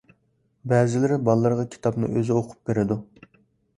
بەزىلىرى 0.71 1.19
بالىلىرىغا 1.29 1.67
كىتابنى 1.75 2.11
ئۆزى 2.17 2.39
ئوقۇپ 2.41 2.59
بېرىدۇ. 2.71 2.99